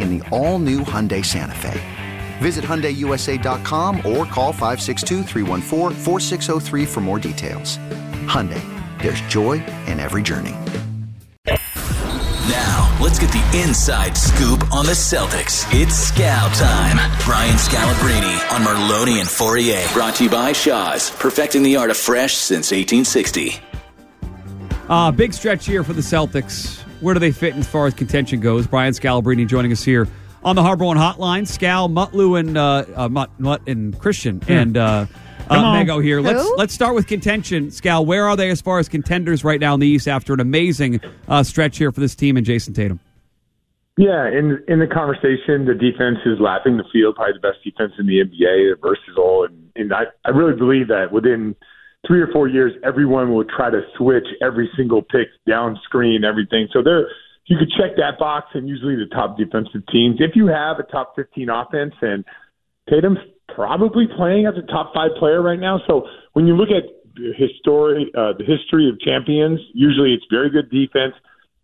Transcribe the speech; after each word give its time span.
in 0.00 0.18
the 0.18 0.28
all 0.30 0.58
new 0.58 0.80
Hyundai 0.80 1.24
Santa 1.24 1.54
Fe. 1.54 1.80
Visit 2.38 2.64
HyundaiUSA.com 2.64 3.96
or 3.98 4.24
call 4.26 4.52
562 4.52 5.24
for 6.86 7.00
more 7.00 7.18
details. 7.18 7.78
Hyundai, 8.26 8.62
there's 9.02 9.20
joy 9.22 9.64
in 9.86 9.98
every 10.00 10.22
journey. 10.22 10.54
Now, 12.48 12.96
let's 13.02 13.18
get 13.18 13.32
the 13.32 13.62
inside 13.64 14.16
scoop 14.16 14.72
on 14.72 14.86
the 14.86 14.92
Celtics. 14.92 15.66
It's 15.72 16.10
Scal 16.12 16.56
time. 16.56 16.96
Brian 17.24 17.56
Scalabrine 17.56 18.52
on 18.52 18.62
Merloni 18.62 19.18
and 19.18 19.28
Fauria. 19.28 19.92
Brought 19.92 20.14
to 20.16 20.24
you 20.24 20.30
by 20.30 20.52
Shaw's, 20.52 21.10
perfecting 21.10 21.64
the 21.64 21.76
art 21.76 21.90
of 21.90 21.96
fresh 21.96 22.34
since 22.34 22.70
1860. 22.70 23.56
Uh, 24.88 25.10
big 25.10 25.32
stretch 25.32 25.66
here 25.66 25.82
for 25.82 25.92
the 25.92 26.02
Celtics. 26.02 26.85
Where 27.06 27.14
do 27.14 27.20
they 27.20 27.30
fit 27.30 27.54
as 27.54 27.68
far 27.68 27.86
as 27.86 27.94
contention 27.94 28.40
goes? 28.40 28.66
Brian 28.66 28.92
Scalabrine 28.92 29.46
joining 29.46 29.70
us 29.70 29.84
here 29.84 30.08
on 30.42 30.56
the 30.56 30.62
Harbor 30.64 30.86
One 30.86 30.96
Hotline. 30.96 31.42
Scal, 31.42 31.88
Mutlu, 31.88 32.36
and 32.36 32.58
uh, 32.58 32.84
uh, 32.96 33.08
Mut, 33.08 33.30
Mut 33.38 33.62
and 33.68 33.96
Christian 33.96 34.40
hmm. 34.40 34.50
and 34.50 34.76
uh, 34.76 35.06
uh, 35.48 35.54
Mego 35.54 36.02
here. 36.02 36.16
Who? 36.16 36.24
Let's 36.24 36.50
let's 36.56 36.74
start 36.74 36.96
with 36.96 37.06
contention. 37.06 37.68
Scal, 37.68 38.04
where 38.04 38.28
are 38.28 38.34
they 38.34 38.50
as 38.50 38.60
far 38.60 38.80
as 38.80 38.88
contenders 38.88 39.44
right 39.44 39.60
now 39.60 39.74
in 39.74 39.78
the 39.78 39.86
East 39.86 40.08
after 40.08 40.34
an 40.34 40.40
amazing 40.40 41.00
uh, 41.28 41.44
stretch 41.44 41.78
here 41.78 41.92
for 41.92 42.00
this 42.00 42.16
team 42.16 42.36
and 42.36 42.44
Jayson 42.44 42.74
Tatum? 42.74 42.98
Yeah, 43.96 44.26
in 44.26 44.64
in 44.66 44.80
the 44.80 44.88
conversation, 44.88 45.64
the 45.64 45.74
defense 45.78 46.18
is 46.26 46.40
lapping 46.40 46.76
the 46.76 46.84
field, 46.92 47.14
probably 47.14 47.34
the 47.34 47.38
best 47.38 47.62
defense 47.62 47.92
in 48.00 48.08
the 48.08 48.14
NBA. 48.14 48.40
They're 48.40 48.76
versatile, 48.78 49.44
and, 49.44 49.70
and 49.76 49.92
I, 49.92 50.06
I 50.24 50.30
really 50.30 50.56
believe 50.56 50.88
that 50.88 51.12
within– 51.12 51.54
three 52.06 52.20
or 52.20 52.28
four 52.32 52.48
years, 52.48 52.72
everyone 52.84 53.34
will 53.34 53.44
try 53.44 53.70
to 53.70 53.82
switch 53.96 54.26
every 54.42 54.70
single 54.76 55.02
pick 55.02 55.28
down 55.46 55.78
screen, 55.84 56.24
everything. 56.24 56.68
So 56.72 56.82
there, 56.82 57.08
you 57.46 57.56
could 57.58 57.70
check 57.70 57.96
that 57.96 58.18
box, 58.18 58.48
and 58.54 58.68
usually 58.68 58.96
the 58.96 59.06
top 59.12 59.38
defensive 59.38 59.82
teams. 59.92 60.16
If 60.20 60.34
you 60.34 60.46
have 60.46 60.78
a 60.78 60.82
top 60.84 61.14
15 61.16 61.48
offense, 61.48 61.94
and 62.00 62.24
Tatum's 62.88 63.18
probably 63.54 64.06
playing 64.16 64.46
as 64.46 64.54
a 64.56 64.66
top 64.66 64.92
five 64.94 65.10
player 65.18 65.42
right 65.42 65.58
now. 65.58 65.80
So 65.86 66.06
when 66.32 66.46
you 66.46 66.56
look 66.56 66.68
at 66.70 66.84
history, 67.36 68.10
uh, 68.16 68.32
the 68.36 68.44
history 68.44 68.88
of 68.88 69.00
champions, 69.00 69.60
usually 69.72 70.12
it's 70.12 70.24
very 70.30 70.50
good 70.50 70.70
defense, 70.70 71.14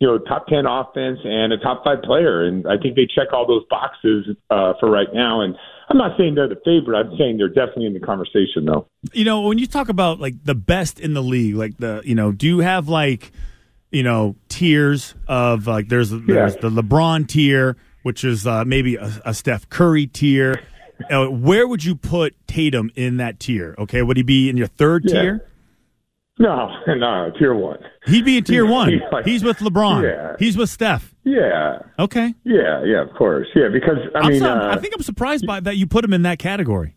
you 0.03 0.09
know, 0.09 0.19
top 0.19 0.49
10 0.49 0.67
offense 0.67 1.21
and 1.23 1.53
a 1.53 1.59
top 1.59 1.85
five 1.85 2.03
player. 2.03 2.45
And 2.45 2.67
I 2.67 2.77
think 2.77 2.97
they 2.97 3.07
check 3.07 3.33
all 3.33 3.47
those 3.47 3.63
boxes 3.71 4.27
uh, 4.51 4.73
for 4.81 4.91
right 4.91 5.07
now. 5.15 5.43
And 5.43 5.55
I'm 5.89 5.97
not 5.97 6.19
saying 6.19 6.35
they're 6.35 6.49
the 6.49 6.61
favorite. 6.65 6.99
I'm 6.99 7.17
saying 7.17 7.37
they're 7.39 7.47
definitely 7.47 7.87
in 7.87 7.95
the 7.95 8.01
conversation, 8.01 8.65
though. 8.65 8.89
You 9.13 9.25
know, 9.25 9.43
when 9.43 9.59
you 9.59 9.69
talk 9.69 9.89
about 9.89 10.19
like 10.19 10.43
the 10.43 10.57
best 10.57 10.99
in 10.99 11.15
the 11.15 11.23
league, 11.23 11.55
like 11.55 11.77
the, 11.79 12.03
you 12.05 12.17
know, 12.17 12.33
do 12.33 12.49
you 12.49 12.59
have 12.59 12.89
like, 12.89 13.31
you 13.93 14.03
know, 14.03 14.35
tiers 14.49 15.15
of 15.29 15.69
like 15.69 15.89
there's 15.89 16.11
there's 16.11 16.55
yeah. 16.57 16.61
the 16.61 16.69
LeBron 16.69 17.29
tier, 17.29 17.77
which 18.03 18.25
is 18.25 18.45
uh, 18.45 18.65
maybe 18.65 18.97
a, 18.97 19.23
a 19.25 19.33
Steph 19.33 19.69
Curry 19.69 20.09
tier. 20.09 20.61
Uh, 21.09 21.27
where 21.27 21.69
would 21.69 21.85
you 21.85 21.95
put 21.95 22.35
Tatum 22.49 22.91
in 22.97 23.19
that 23.19 23.39
tier? 23.39 23.77
Okay, 23.79 24.03
would 24.03 24.17
he 24.17 24.25
be 24.25 24.49
in 24.49 24.57
your 24.57 24.67
third 24.67 25.05
yeah. 25.05 25.23
tier? 25.23 25.47
No, 26.43 26.69
no, 26.89 27.33
tier 27.39 27.55
one. 27.55 27.79
He'd 28.07 28.25
be 28.25 28.37
in 28.37 28.45
tier 28.45 28.67
one. 28.67 28.91
He's, 28.91 29.01
like, 29.13 29.25
He's 29.25 29.45
with 29.45 29.59
LeBron. 29.59 30.03
Yeah. 30.03 30.37
He's 30.41 30.57
with 30.57 30.69
Steph. 30.69 31.15
Yeah. 31.23 31.79
Okay. 32.01 32.35
Yeah, 32.43 32.85
yeah, 32.85 33.03
of 33.03 33.15
course. 33.17 33.47
Yeah, 33.55 33.69
because 33.73 33.99
I 34.17 34.19
I'm 34.19 34.33
mean, 34.33 34.43
uh, 34.43 34.73
I 34.77 34.81
think 34.81 34.93
I'm 34.97 35.03
surprised 35.03 35.47
by 35.47 35.61
that 35.61 35.77
you 35.77 35.87
put 35.87 36.05
him 36.05 36.13
in 36.13 36.23
that 36.23 36.41
category. 36.41 36.97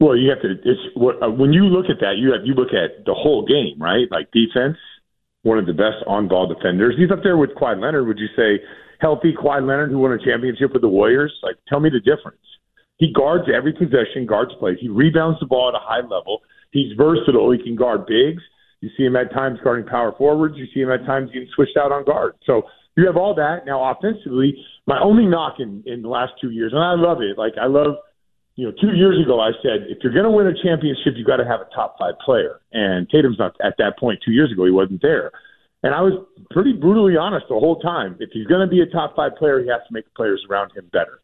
Well, 0.00 0.16
you 0.16 0.30
have 0.30 0.40
to. 0.40 0.52
It's 0.64 0.80
uh, 0.96 1.30
when 1.30 1.52
you 1.52 1.64
look 1.64 1.86
at 1.90 2.00
that, 2.00 2.16
you 2.16 2.32
have 2.32 2.46
you 2.46 2.54
look 2.54 2.72
at 2.72 3.04
the 3.04 3.12
whole 3.12 3.44
game, 3.44 3.76
right? 3.78 4.08
Like 4.10 4.30
defense, 4.32 4.78
one 5.42 5.58
of 5.58 5.66
the 5.66 5.74
best 5.74 6.00
on-ball 6.06 6.52
defenders. 6.52 6.94
He's 6.96 7.10
up 7.10 7.22
there 7.22 7.36
with 7.36 7.50
Kawhi 7.50 7.78
Leonard. 7.78 8.06
Would 8.06 8.18
you 8.18 8.28
say 8.34 8.64
healthy 8.98 9.34
Kawhi 9.34 9.60
Leonard, 9.60 9.90
who 9.90 9.98
won 9.98 10.12
a 10.12 10.18
championship 10.18 10.72
with 10.72 10.80
the 10.80 10.88
Warriors? 10.88 11.32
Like, 11.42 11.56
tell 11.68 11.80
me 11.80 11.90
the 11.90 12.00
difference. 12.00 12.40
He 12.96 13.12
guards 13.12 13.44
every 13.54 13.74
possession, 13.74 14.24
guards 14.26 14.52
plays. 14.58 14.78
He 14.80 14.88
rebounds 14.88 15.38
the 15.40 15.46
ball 15.46 15.68
at 15.68 15.74
a 15.74 15.84
high 15.84 16.00
level. 16.00 16.40
He's 16.70 16.96
versatile. 16.96 17.50
He 17.52 17.62
can 17.62 17.76
guard 17.76 18.06
bigs. 18.06 18.42
You 18.84 18.90
see 18.98 19.04
him 19.04 19.16
at 19.16 19.32
times 19.32 19.58
guarding 19.64 19.86
power 19.86 20.12
forwards. 20.18 20.56
You 20.58 20.66
see 20.74 20.80
him 20.80 20.90
at 20.90 21.06
times 21.06 21.30
getting 21.32 21.48
switched 21.54 21.78
out 21.78 21.90
on 21.90 22.04
guard. 22.04 22.34
So 22.44 22.64
you 22.98 23.06
have 23.06 23.16
all 23.16 23.34
that. 23.34 23.64
Now, 23.64 23.80
offensively, 23.90 24.54
my 24.86 25.00
only 25.00 25.24
knock 25.24 25.56
in, 25.58 25.82
in 25.86 26.02
the 26.02 26.08
last 26.08 26.32
two 26.38 26.50
years, 26.50 26.72
and 26.74 26.84
I 26.84 26.92
love 26.92 27.22
it. 27.22 27.38
Like, 27.38 27.54
I 27.56 27.64
love, 27.64 27.96
you 28.56 28.66
know, 28.66 28.72
two 28.78 28.94
years 28.94 29.16
ago, 29.24 29.40
I 29.40 29.52
said, 29.62 29.88
if 29.88 30.04
you're 30.04 30.12
going 30.12 30.28
to 30.28 30.30
win 30.30 30.46
a 30.46 30.62
championship, 30.62 31.16
you 31.16 31.24
got 31.24 31.38
to 31.38 31.48
have 31.48 31.60
a 31.60 31.74
top 31.74 31.96
five 31.98 32.14
player. 32.22 32.60
And 32.72 33.08
Tatum's 33.08 33.38
not 33.38 33.56
at 33.64 33.74
that 33.78 33.98
point. 33.98 34.20
two 34.22 34.32
years 34.32 34.52
ago. 34.52 34.66
He 34.66 34.70
wasn't 34.70 35.00
there. 35.00 35.32
And 35.82 35.94
I 35.94 36.02
was 36.02 36.12
pretty 36.50 36.74
brutally 36.74 37.16
honest 37.16 37.46
the 37.48 37.56
whole 37.56 37.80
time. 37.80 38.16
If 38.20 38.30
he's 38.32 38.46
going 38.46 38.60
to 38.60 38.70
be 38.70 38.80
a 38.80 38.86
top 38.86 39.16
five 39.16 39.32
player, 39.38 39.60
he 39.60 39.68
has 39.68 39.80
to 39.88 39.92
make 39.92 40.04
the 40.04 40.14
players 40.14 40.44
around 40.50 40.72
him 40.76 40.88
better. 40.92 41.20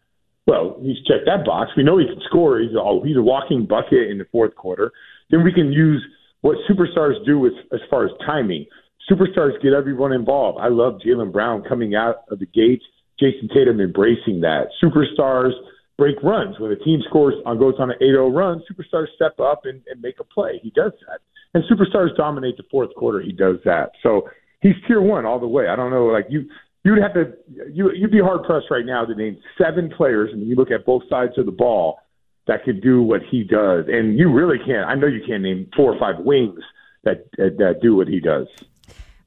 Well, 0.46 0.80
he's 0.80 0.96
checked 1.04 1.26
that 1.26 1.44
box. 1.44 1.72
We 1.76 1.84
know 1.84 1.98
he 1.98 2.06
can 2.06 2.20
score. 2.24 2.58
He's 2.58 2.72
a, 2.72 3.00
he's 3.04 3.16
a 3.16 3.22
walking 3.22 3.66
bucket 3.66 4.08
in 4.10 4.16
the 4.16 4.26
fourth 4.32 4.56
quarter. 4.56 4.92
Then 5.30 5.44
we 5.44 5.52
can 5.52 5.72
use 5.72 6.02
what 6.42 6.56
superstars 6.68 7.24
do 7.26 7.46
is, 7.46 7.52
as 7.72 7.80
far 7.88 8.04
as 8.04 8.10
timing. 8.24 8.66
Superstars 9.10 9.60
get 9.62 9.72
everyone 9.72 10.12
involved. 10.12 10.58
I 10.60 10.68
love 10.68 11.00
Jaylen 11.04 11.32
Brown 11.32 11.62
coming 11.68 11.94
out 11.94 12.24
of 12.30 12.38
the 12.38 12.46
gates, 12.46 12.84
Jayson 13.20 13.48
Tatum 13.52 13.80
embracing 13.80 14.40
that. 14.40 14.68
Superstars 14.82 15.52
break 15.98 16.16
runs. 16.22 16.58
When 16.58 16.70
a 16.70 16.76
team 16.76 17.00
scores 17.08 17.34
on 17.44 17.58
goes 17.58 17.74
on 17.78 17.90
an 17.90 17.96
8-0 18.00 18.34
run, 18.34 18.62
superstars 18.70 19.06
step 19.14 19.38
up 19.40 19.62
and, 19.64 19.82
and 19.90 20.00
make 20.00 20.20
a 20.20 20.24
play. 20.24 20.60
He 20.62 20.70
does 20.70 20.92
that. 21.06 21.20
And 21.52 21.64
superstars 21.64 22.16
dominate 22.16 22.56
the 22.56 22.62
fourth 22.70 22.94
quarter. 22.96 23.20
He 23.20 23.32
does 23.32 23.56
that. 23.64 23.90
So 24.02 24.28
he's 24.60 24.74
tier 24.86 25.02
one 25.02 25.26
all 25.26 25.40
the 25.40 25.48
way. 25.48 25.68
I 25.68 25.76
don't 25.76 25.90
know, 25.90 26.06
like 26.06 26.26
you 26.30 26.48
you'd 26.84 27.02
have 27.02 27.14
to 27.14 27.32
you 27.70 27.90
you'd 27.94 28.10
be 28.10 28.20
hard 28.20 28.44
pressed 28.44 28.66
right 28.70 28.86
now 28.86 29.04
to 29.04 29.14
name 29.14 29.36
seven 29.58 29.90
players 29.94 30.30
and 30.32 30.46
you 30.46 30.54
look 30.54 30.70
at 30.70 30.86
both 30.86 31.02
sides 31.10 31.32
of 31.36 31.46
the 31.46 31.52
ball 31.52 31.98
that 32.46 32.64
could 32.64 32.80
do 32.80 33.02
what 33.02 33.22
he 33.22 33.44
does. 33.44 33.86
And 33.88 34.18
you 34.18 34.30
really 34.30 34.58
can't. 34.58 34.88
I 34.88 34.94
know 34.94 35.06
you 35.06 35.22
can't 35.26 35.42
name 35.42 35.68
four 35.76 35.94
or 35.94 35.98
five 35.98 36.24
wings 36.24 36.60
that 37.04 37.30
that 37.36 37.78
do 37.82 37.96
what 37.96 38.08
he 38.08 38.20
does. 38.20 38.46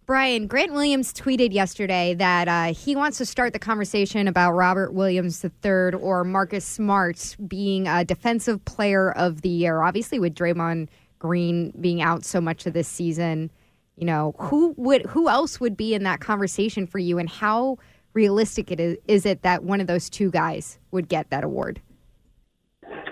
Brian, 0.05 0.47
Grant 0.47 0.73
Williams 0.73 1.13
tweeted 1.13 1.53
yesterday 1.53 2.13
that 2.15 2.47
uh, 2.49 2.73
he 2.73 2.93
wants 2.93 3.17
to 3.19 3.25
start 3.25 3.53
the 3.53 3.59
conversation 3.59 4.27
about 4.27 4.51
Robert 4.51 4.93
Williams 4.93 5.43
III 5.43 5.93
or 5.93 6.25
Marcus 6.25 6.65
Smart 6.65 7.37
being 7.47 7.87
a 7.87 8.03
defensive 8.03 8.63
player 8.65 9.13
of 9.13 9.43
the 9.43 9.49
year. 9.49 9.81
Obviously, 9.81 10.19
with 10.19 10.35
Draymond 10.35 10.89
Green 11.19 11.71
being 11.79 12.01
out 12.01 12.25
so 12.25 12.41
much 12.41 12.65
of 12.65 12.73
this 12.73 12.87
season, 12.89 13.49
you 13.95 14.05
know 14.05 14.35
who 14.39 14.73
would 14.75 15.05
who 15.05 15.29
else 15.29 15.61
would 15.61 15.77
be 15.77 15.93
in 15.93 16.03
that 16.03 16.19
conversation 16.19 16.85
for 16.85 16.99
you, 16.99 17.17
and 17.17 17.29
how 17.29 17.77
realistic 18.13 18.71
it 18.71 18.79
is, 18.79 18.97
is 19.07 19.25
it 19.25 19.41
that 19.43 19.63
one 19.63 19.79
of 19.79 19.87
those 19.87 20.09
two 20.09 20.31
guys 20.31 20.79
would 20.91 21.07
get 21.07 21.29
that 21.29 21.45
award? 21.45 21.79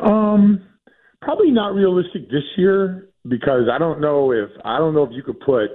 Um, 0.01 0.67
probably 1.21 1.51
not 1.51 1.73
realistic 1.73 2.29
this 2.29 2.43
year 2.57 3.09
because 3.27 3.63
I 3.71 3.77
don't 3.77 4.01
know 4.01 4.31
if 4.31 4.49
I 4.65 4.77
don't 4.77 4.93
know 4.93 5.03
if 5.03 5.11
you 5.13 5.23
could 5.23 5.39
put 5.39 5.69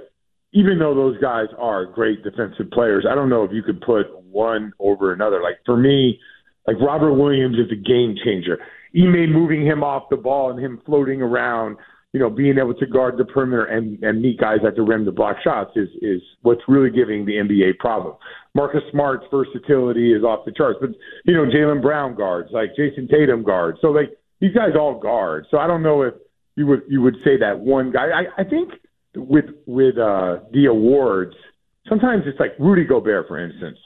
even 0.53 0.79
though 0.79 0.95
those 0.95 1.19
guys 1.19 1.47
are 1.57 1.85
great 1.85 2.23
defensive 2.23 2.71
players, 2.71 3.05
I 3.09 3.15
don't 3.15 3.29
know 3.29 3.43
if 3.43 3.51
you 3.51 3.61
could 3.61 3.81
put 3.81 4.07
one 4.23 4.73
over 4.79 5.13
another. 5.13 5.41
Like 5.41 5.57
for 5.65 5.77
me, 5.77 6.19
like 6.65 6.77
Robert 6.79 7.13
Williams 7.13 7.57
is 7.57 7.71
a 7.71 7.75
game 7.75 8.15
changer. 8.23 8.57
Ime 8.95 9.31
moving 9.31 9.65
him 9.65 9.83
off 9.83 10.03
the 10.09 10.17
ball 10.17 10.49
and 10.51 10.59
him 10.59 10.81
floating 10.85 11.21
around, 11.21 11.77
you 12.13 12.19
know, 12.19 12.29
being 12.29 12.57
able 12.57 12.73
to 12.73 12.85
guard 12.85 13.17
the 13.17 13.25
perimeter 13.25 13.65
and, 13.65 14.01
and 14.03 14.21
meet 14.21 14.39
guys 14.39 14.59
at 14.65 14.75
the 14.75 14.81
rim 14.81 15.05
to 15.05 15.11
block 15.11 15.37
shots 15.43 15.71
is 15.75 15.89
is 16.01 16.21
what's 16.41 16.61
really 16.67 16.89
giving 16.89 17.25
the 17.25 17.33
NBA 17.33 17.77
problem. 17.77 18.15
Marcus 18.55 18.81
Smart's 18.91 19.25
versatility 19.29 20.13
is 20.13 20.23
off 20.23 20.45
the 20.45 20.51
charts, 20.51 20.79
but 20.81 20.89
you 21.25 21.33
know, 21.33 21.45
Jaylen 21.45 21.81
Brown 21.81 22.15
guards, 22.15 22.49
like 22.51 22.69
Jayson 22.75 23.07
Tatum 23.07 23.43
guards. 23.43 23.77
So 23.81 23.89
like 23.89 24.16
these 24.39 24.53
guys 24.53 24.71
all 24.79 24.99
guard. 24.99 25.45
So 25.49 25.57
I 25.57 25.67
don't 25.67 25.83
know 25.83 26.03
if 26.03 26.13
you 26.55 26.67
would 26.67 26.81
you 26.87 27.01
would 27.01 27.15
say 27.23 27.37
that 27.39 27.59
one 27.59 27.91
guy. 27.91 28.07
I, 28.07 28.41
I 28.41 28.43
think 28.43 28.73
with 29.15 29.45
with 29.65 29.97
uh, 29.97 30.39
the 30.51 30.65
awards, 30.69 31.33
sometimes 31.87 32.23
it's 32.25 32.39
like 32.39 32.53
Rudy 32.59 32.85
Gobert, 32.85 33.27
for 33.27 33.43
instance. 33.43 33.77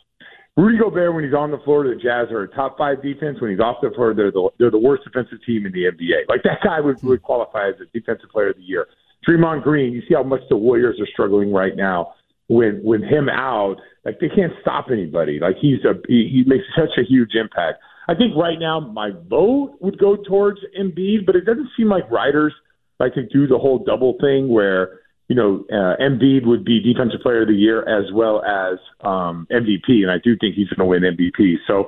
Rudy 0.58 0.78
Gobert, 0.78 1.14
when 1.16 1.24
he's 1.24 1.34
on 1.34 1.50
the 1.50 1.60
floor, 1.60 1.88
the 1.88 1.96
Jazz 1.96 2.30
are 2.32 2.44
a 2.44 2.48
top 2.50 2.78
five 2.78 3.02
defense. 3.02 3.40
When 3.40 3.52
he's 3.52 3.60
off 3.60 3.78
the 3.82 3.92
floor, 3.96 4.14
they're 4.14 4.32
the 4.32 4.50
they're 4.60 4.72
the 4.72 4.80
worst 4.80 5.04
defensive 5.04 5.40
team 5.46 5.66
in 5.66 5.72
the 5.72 5.86
NBA. 5.86 6.28
Like 6.28 6.44
that 6.44 6.60
guy 6.64 6.80
would, 6.82 7.02
would 7.04 7.22
qualify 7.22 7.70
as 7.70 7.76
a 7.82 7.86
defensive 7.98 8.30
player 8.30 8.50
of 8.50 8.58
the 8.58 8.64
year. 8.64 8.88
Draymond 9.28 9.64
Green, 9.64 9.94
you 9.94 10.02
see 10.02 10.16
how 10.16 10.24
much 10.24 10.42
the 10.50 10.58
Warriors 10.58 11.00
are 11.00 11.08
struggling 11.08 11.54
right 11.54 11.76
now. 11.76 12.14
When 12.48 12.82
with 12.84 13.02
him 13.02 13.30
out, 13.30 13.78
like 14.04 14.20
they 14.20 14.28
can't 14.28 14.52
stop 14.62 14.88
anybody. 14.92 15.40
Like 15.40 15.56
he's 15.62 15.80
a 15.86 15.94
he, 16.08 16.30
he 16.32 16.44
makes 16.46 16.66
such 16.76 16.98
a 16.98 17.04
huge 17.08 17.32
impact. 17.34 17.80
I 18.12 18.16
think 18.16 18.36
right 18.36 18.60
now 18.60 18.80
my 18.80 19.12
vote 19.30 19.78
would 19.80 19.98
go 19.98 20.18
towards 20.18 20.60
Embiid, 20.78 21.26
but 21.26 21.36
it 21.36 21.46
doesn't 21.46 21.70
seem 21.78 21.88
like 21.88 22.10
writers 22.12 22.54
like 23.00 23.14
to 23.14 23.24
do 23.24 23.48
the 23.48 23.58
whole 23.58 23.84
double 23.84 24.18
thing 24.20 24.50
where 24.50 25.00
you 25.32 25.36
know, 25.36 25.64
uh, 25.72 25.96
Embiid 26.04 26.46
would 26.46 26.66
be 26.66 26.82
Defensive 26.82 27.22
Player 27.22 27.44
of 27.44 27.48
the 27.48 27.54
Year 27.54 27.88
as 27.88 28.12
well 28.12 28.44
as 28.44 28.78
um, 29.00 29.48
MVP, 29.50 30.04
and 30.04 30.12
I 30.12 30.18
do 30.22 30.36
think 30.36 30.56
he's 30.56 30.68
going 30.68 30.80
to 30.80 30.86
win 30.86 31.04
MVP. 31.04 31.56
So, 31.68 31.86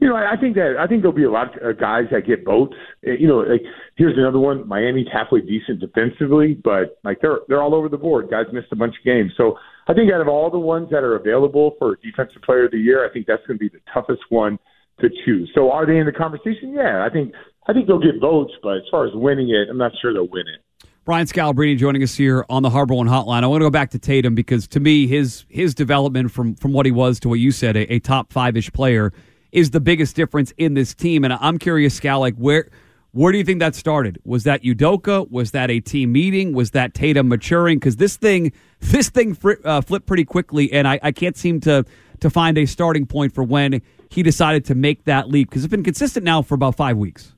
you 0.00 0.08
know, 0.08 0.16
I, 0.16 0.32
I 0.32 0.36
think 0.36 0.56
that 0.56 0.74
I 0.76 0.88
think 0.88 1.02
there'll 1.02 1.16
be 1.16 1.22
a 1.22 1.30
lot 1.30 1.56
of 1.62 1.62
uh, 1.62 1.72
guys 1.78 2.06
that 2.10 2.26
get 2.26 2.44
votes. 2.44 2.74
Uh, 3.06 3.12
you 3.12 3.28
know, 3.28 3.46
like 3.46 3.62
here's 3.94 4.18
another 4.18 4.40
one: 4.40 4.66
Miami's 4.66 5.06
halfway 5.12 5.40
decent 5.40 5.78
defensively, 5.78 6.54
but 6.54 6.98
like 7.04 7.20
they're 7.22 7.38
they're 7.46 7.62
all 7.62 7.76
over 7.76 7.88
the 7.88 7.96
board. 7.96 8.28
Guys 8.28 8.46
missed 8.52 8.72
a 8.72 8.76
bunch 8.76 8.96
of 8.98 9.04
games, 9.04 9.30
so 9.36 9.56
I 9.86 9.94
think 9.94 10.12
out 10.12 10.20
of 10.20 10.26
all 10.26 10.50
the 10.50 10.58
ones 10.58 10.88
that 10.90 11.04
are 11.04 11.14
available 11.14 11.76
for 11.78 11.96
Defensive 12.02 12.42
Player 12.42 12.64
of 12.64 12.72
the 12.72 12.78
Year, 12.78 13.08
I 13.08 13.12
think 13.12 13.28
that's 13.28 13.46
going 13.46 13.56
to 13.56 13.62
be 13.62 13.68
the 13.68 13.82
toughest 13.94 14.22
one 14.30 14.58
to 15.00 15.10
choose. 15.24 15.50
So, 15.54 15.70
are 15.70 15.86
they 15.86 15.98
in 15.98 16.06
the 16.06 16.12
conversation? 16.12 16.72
Yeah, 16.72 17.04
I 17.04 17.10
think 17.10 17.32
I 17.66 17.72
think 17.72 17.86
they'll 17.86 17.98
get 17.98 18.20
votes, 18.20 18.52
but 18.62 18.76
as 18.76 18.82
far 18.90 19.06
as 19.06 19.12
winning 19.14 19.50
it, 19.50 19.68
I'm 19.70 19.78
not 19.78 19.92
sure 20.00 20.12
they'll 20.12 20.28
win 20.28 20.46
it. 20.48 20.86
Brian 21.04 21.26
Scalabrine 21.26 21.78
joining 21.78 22.02
us 22.02 22.14
here 22.14 22.44
on 22.48 22.62
the 22.62 22.70
Harbor 22.70 22.94
One 22.94 23.08
Hotline. 23.08 23.42
I 23.42 23.46
want 23.46 23.62
to 23.62 23.66
go 23.66 23.70
back 23.70 23.90
to 23.90 23.98
Tatum 23.98 24.34
because 24.34 24.68
to 24.68 24.80
me, 24.80 25.06
his 25.06 25.44
his 25.48 25.74
development 25.74 26.30
from 26.30 26.54
from 26.54 26.72
what 26.72 26.86
he 26.86 26.92
was 26.92 27.18
to 27.20 27.28
what 27.28 27.38
you 27.38 27.52
said, 27.52 27.76
a, 27.76 27.94
a 27.94 27.98
top 27.98 28.32
five 28.32 28.56
ish 28.56 28.72
player, 28.72 29.12
is 29.50 29.70
the 29.70 29.80
biggest 29.80 30.14
difference 30.14 30.52
in 30.58 30.74
this 30.74 30.94
team. 30.94 31.24
And 31.24 31.32
I'm 31.32 31.58
curious, 31.58 31.98
Scal, 31.98 32.20
like 32.20 32.36
where 32.36 32.68
where 33.12 33.32
do 33.32 33.38
you 33.38 33.44
think 33.44 33.60
that 33.60 33.74
started? 33.74 34.20
Was 34.24 34.44
that 34.44 34.62
Udoka? 34.62 35.28
Was 35.30 35.50
that 35.50 35.70
a 35.70 35.80
team 35.80 36.12
meeting? 36.12 36.52
Was 36.52 36.72
that 36.72 36.94
Tatum 36.94 37.28
maturing? 37.28 37.78
Because 37.78 37.96
this 37.96 38.16
thing 38.16 38.52
this 38.80 39.08
thing 39.08 39.34
fr- 39.34 39.54
uh, 39.64 39.80
flipped 39.80 40.06
pretty 40.06 40.24
quickly, 40.24 40.72
and 40.72 40.86
I, 40.86 41.00
I 41.02 41.12
can't 41.12 41.36
seem 41.36 41.60
to 41.60 41.84
to 42.20 42.30
find 42.30 42.56
a 42.58 42.66
starting 42.66 43.06
point 43.06 43.34
for 43.34 43.42
when 43.42 43.82
he 44.10 44.22
decided 44.22 44.64
to 44.66 44.74
make 44.74 45.04
that 45.04 45.28
leap 45.28 45.48
because 45.48 45.64
it's 45.64 45.70
been 45.70 45.84
consistent 45.84 46.24
now 46.24 46.42
for 46.42 46.54
about 46.54 46.74
five 46.74 46.96
weeks. 46.96 47.32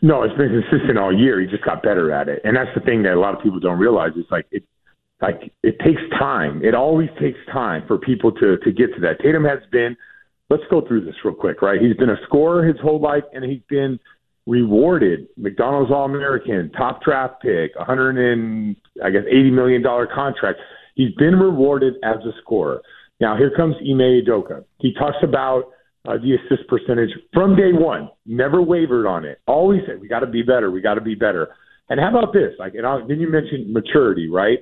No, 0.00 0.22
it's 0.22 0.36
been 0.36 0.62
consistent 0.62 0.98
all 0.98 1.16
year. 1.16 1.40
He 1.40 1.46
just 1.46 1.64
got 1.64 1.82
better 1.82 2.12
at 2.12 2.28
it, 2.28 2.40
and 2.44 2.56
that's 2.56 2.70
the 2.74 2.80
thing 2.80 3.02
that 3.02 3.14
a 3.14 3.20
lot 3.20 3.34
of 3.34 3.42
people 3.42 3.60
don't 3.60 3.78
realize. 3.78 4.12
It's 4.16 4.30
like 4.30 4.46
it, 4.50 4.62
like 5.20 5.52
it 5.62 5.78
takes 5.80 6.00
time. 6.18 6.64
It 6.64 6.74
always 6.74 7.08
takes 7.20 7.38
time 7.52 7.84
for 7.86 7.98
people 7.98 8.30
to 8.32 8.58
to 8.58 8.72
get 8.72 8.94
to 8.94 9.00
that. 9.00 9.20
Tatum 9.20 9.44
has 9.44 9.60
been. 9.70 9.96
Let's 10.50 10.62
go 10.70 10.86
through 10.86 11.06
this 11.06 11.14
real 11.24 11.34
quick, 11.34 11.62
right? 11.62 11.80
He's 11.80 11.96
been 11.96 12.10
a 12.10 12.18
scorer 12.26 12.64
his 12.64 12.78
whole 12.80 13.00
life, 13.00 13.24
and 13.32 13.44
he's 13.44 13.62
been 13.68 13.98
rewarded. 14.46 15.26
McDonald's 15.36 15.90
All 15.90 16.04
American, 16.04 16.70
top 16.72 17.02
draft 17.02 17.40
pick, 17.40 17.74
100 17.76 18.18
and 18.18 18.76
I 19.02 19.10
guess 19.10 19.22
80 19.26 19.50
million 19.50 19.82
dollar 19.82 20.06
contract. 20.06 20.60
He's 20.94 21.14
been 21.14 21.36
rewarded 21.36 21.94
as 22.04 22.16
a 22.16 22.32
scorer. 22.42 22.82
Now 23.20 23.36
here 23.36 23.52
comes 23.56 23.76
Ime 23.80 24.22
Udoka. 24.22 24.64
He 24.80 24.92
talks 24.94 25.16
about 25.22 25.64
uh, 26.06 26.18
the 26.18 26.34
assist 26.34 26.68
percentage 26.68 27.10
from 27.32 27.56
day 27.56 27.72
one. 27.72 28.10
Never 28.26 28.60
wavered 28.60 29.06
on 29.06 29.24
it. 29.24 29.40
Always 29.46 29.80
said 29.86 30.00
we 30.00 30.08
got 30.08 30.20
to 30.20 30.26
be 30.26 30.42
better. 30.42 30.70
We 30.70 30.80
got 30.80 30.94
to 30.94 31.00
be 31.00 31.14
better. 31.14 31.48
And 31.88 32.00
how 32.00 32.08
about 32.16 32.32
this? 32.32 32.52
Like, 32.58 32.74
and 32.74 32.86
I'll, 32.86 33.06
then 33.06 33.20
you 33.20 33.30
mentioned 33.30 33.72
maturity, 33.72 34.28
right? 34.28 34.58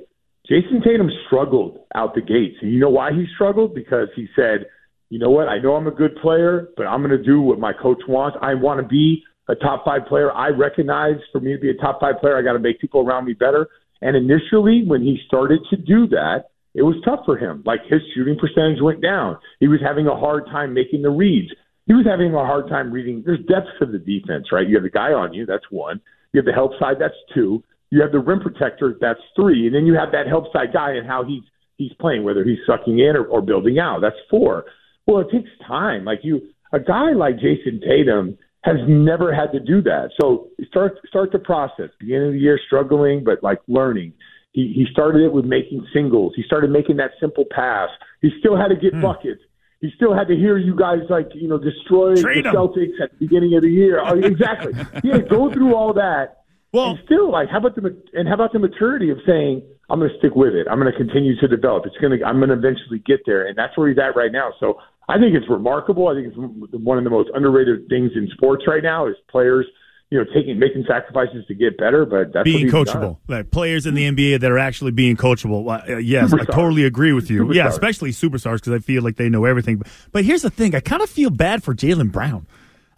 Jayson 0.51 0.83
Tatum 0.85 1.09
struggled 1.27 1.79
out 1.95 2.15
the 2.15 2.21
gates, 2.21 2.57
and 2.63 2.73
you 2.73 2.81
know 2.81 2.91
why 2.91 3.13
he 3.13 3.27
struggled? 3.35 3.75
Because 3.75 4.09
he 4.17 4.27
said, 4.35 4.67
"You 5.09 5.21
know 5.21 5.31
what? 5.31 5.49
I 5.49 5.59
know 5.59 5.77
I'm 5.77 5.87
a 5.87 5.93
good 5.93 6.17
player, 6.17 6.69
but 6.77 6.85
I'm 6.87 7.01
going 7.01 7.17
to 7.17 7.23
do 7.23 7.41
what 7.41 7.61
my 7.61 7.73
coach 7.73 8.03
wants. 8.09 8.37
I 8.43 8.55
want 8.55 8.81
to 8.81 8.87
be 8.87 9.23
a 9.49 9.55
top 9.55 9.85
five 9.85 10.07
player. 10.07 10.33
I 10.33 10.49
recognize 10.49 11.17
for 11.31 11.41
me 11.41 11.53
to 11.53 11.61
be 11.61 11.71
a 11.71 11.75
top 11.75 12.01
five 12.01 12.19
player, 12.21 12.37
I 12.37 12.43
got 12.43 12.55
to 12.55 12.59
make 12.59 12.81
people 12.81 13.07
around 13.07 13.25
me 13.25 13.35
better." 13.35 13.69
And 14.01 14.17
initially, 14.17 14.83
when 14.85 15.01
he 15.01 15.21
started 15.29 15.61
to 15.71 15.77
do 15.77 16.09
that, 16.09 16.47
it 16.75 16.83
was 16.83 16.97
tough 17.05 17.21
for 17.25 17.37
him. 17.37 17.63
Like 17.67 17.81
his 17.89 18.01
shooting 18.15 18.39
percentage 18.39 18.81
went 18.81 19.03
down. 19.03 19.39
He 19.61 19.69
was 19.69 19.81
having 19.85 20.07
a 20.07 20.17
hard 20.17 20.47
time 20.47 20.73
making 20.73 21.03
the 21.03 21.11
reads. 21.11 21.51
He 21.87 21.95
was 21.95 22.07
having 22.07 22.33
a 22.35 22.47
hard 22.47 22.69
time 22.69 22.93
reading. 22.93 23.23
There's 23.25 23.45
depth 23.47 23.69
to 23.81 23.87
the 23.87 23.99
defense, 23.99 24.47
right? 24.53 24.67
You 24.67 24.77
have 24.77 24.85
the 24.85 24.91
guy 24.91 25.13
on 25.13 25.35
you, 25.35 25.47
that's 25.47 25.65
one. 25.71 26.01
You 26.33 26.39
have 26.39 26.47
the 26.47 26.53
help 26.53 26.73
side, 26.79 26.97
that's 26.99 27.19
two. 27.35 27.63
You 27.91 28.01
have 28.01 28.13
the 28.13 28.21
rim 28.21 28.41
protector, 28.41 28.97
that's 29.01 29.21
three. 29.37 29.67
And 29.67 29.75
then 29.75 29.85
you 29.85 29.95
have 29.95 30.13
that 30.13 30.27
help 30.27 30.53
side 30.53 30.73
guy 30.73 30.93
and 30.93 31.07
how 31.07 31.25
he's 31.25 31.43
he's 31.77 31.93
playing, 32.01 32.25
whether 32.25 32.45
he's 32.45 32.59
sucking 32.67 32.99
in 32.99 33.17
or, 33.17 33.25
or 33.25 33.43
building 33.43 33.79
out. 33.79 34.01
That's 34.01 34.17
four. 34.31 34.65
Well, 35.07 35.21
it 35.21 35.31
takes 35.31 35.51
time. 35.67 36.05
Like 36.05 36.21
you, 36.23 36.41
a 36.73 36.81
guy 36.81 37.13
like 37.13 37.37
Jayson 37.37 37.81
Tatum 37.87 38.39
has 38.63 38.77
never 38.87 39.35
had 39.35 39.53
to 39.53 39.61
do 39.61 39.83
that. 39.83 40.11
So 40.21 40.49
start 40.69 40.99
start 41.09 41.33
the 41.33 41.39
process. 41.39 41.91
Beginning 41.99 42.29
of 42.29 42.33
the 42.35 42.39
year 42.39 42.59
struggling, 42.67 43.25
but 43.25 43.43
like 43.43 43.61
learning. 43.69 44.13
He 44.53 44.73
he 44.75 44.87
started 44.91 45.23
it 45.23 45.33
with 45.33 45.45
making 45.45 45.87
singles. 45.93 46.35
He 46.37 46.43
started 46.43 46.71
making 46.71 46.97
that 46.97 47.13
simple 47.21 47.45
pass. 47.51 47.89
He 48.21 48.31
still 48.39 48.57
had 48.57 48.69
to 48.69 48.77
get 48.77 48.95
mm. 48.95 49.03
buckets. 49.03 49.41
He 49.81 49.91
still 49.97 50.15
had 50.15 50.29
to 50.29 50.37
hear 50.37 50.57
you 50.59 50.77
guys 50.77 51.01
like 51.11 51.29
you 51.35 51.49
know 51.49 51.59
destroy 51.59 52.15
Trade 52.15 52.45
the 52.45 52.51
him. 52.51 52.55
Celtics 52.55 53.01
at 53.03 53.11
the 53.11 53.17
beginning 53.19 53.57
of 53.57 53.63
the 53.63 53.71
year. 53.71 54.01
Oh, 54.05 54.17
exactly. 54.17 54.73
yeah, 55.03 55.19
go 55.19 55.53
through 55.53 55.75
all 55.75 55.93
that. 55.95 56.45
Well, 56.73 56.91
and 56.91 56.99
still, 57.05 57.31
like, 57.31 57.51
how 57.51 57.59
about 57.59 57.75
the 57.75 57.97
and 58.15 58.29
how 58.29 58.35
about 58.35 58.53
the 58.53 58.59
maturity 58.59 59.11
of 59.11 59.19
saying 59.27 59.63
I'm 59.91 59.99
going 59.99 60.11
to 60.11 60.19
stick 60.19 60.35
with 60.35 60.55
it. 60.55 60.67
I'm 60.71 60.79
going 60.79 60.91
to 60.91 60.97
continue 60.97 61.37
to 61.41 61.49
develop. 61.49 61.85
It's 61.85 61.97
going 61.99 62.19
to 62.19 62.25
I'm 62.25 62.39
going 62.39 62.49
to 62.49 62.57
eventually 62.57 63.01
get 63.05 63.21
there, 63.27 63.47
and 63.47 63.57
that's 63.57 63.77
where 63.77 63.89
he's 63.89 63.99
at 63.99 64.17
right 64.17 64.33
now. 64.33 64.53
So 64.59 64.79
I 65.09 65.19
think 65.19 65.35
it's 65.35 65.49
remarkable. 65.51 66.09
I 66.09 66.15
think 66.15 66.29
it's 66.29 66.37
one 66.73 66.97
of 66.97 67.05
the 67.05 67.11
most 67.11 67.31
underrated 67.35 67.89
things 67.89 68.13
in 68.15 68.29
sports 68.33 68.65
right 68.67 68.83
now 68.83 69.07
is 69.07 69.17
players 69.29 69.67
you 70.13 70.19
know, 70.19 70.25
taking 70.25 70.59
making 70.59 70.85
sacrifices 70.87 71.47
to 71.47 71.55
get 71.55 71.79
better, 71.79 72.05
but 72.05 72.35
that's 72.35 72.45
being 72.45 72.69
coachable. 72.69 73.17
Like 73.29 73.51
players 73.51 73.87
in 73.87 73.95
the 73.95 74.11
NBA 74.11 74.41
that 74.41 74.51
are 74.51 74.59
actually 74.59 74.91
being 74.91 75.17
coachable. 75.17 75.67
Uh, 75.67 75.97
yes, 75.97 76.31
superstars. 76.31 76.41
I 76.41 76.45
totally 76.45 76.85
agree 76.85 77.15
with 77.15 77.31
you. 77.31 77.47
Superstars. 77.47 77.55
Yeah, 77.55 77.69
especially 77.69 78.11
superstars 78.11 78.57
because 78.57 78.75
I 78.75 78.79
feel 78.81 79.03
like 79.03 79.17
they 79.17 79.31
know 79.31 79.47
everything. 79.47 79.79
But, 79.79 79.89
but 80.13 80.25
here's 80.27 80.43
the 80.43 80.51
thing: 80.51 80.75
I 80.75 80.81
kind 80.81 81.01
of 81.01 81.09
feel 81.09 81.31
bad 81.31 81.65
for 81.65 81.75
Jaylen 81.75 82.13
Brown. 82.13 82.47